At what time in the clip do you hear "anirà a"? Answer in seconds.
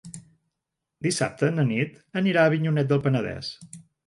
2.23-2.53